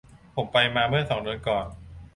[0.35, 1.65] ผมไปมาเมื่อสองเดือนก่อน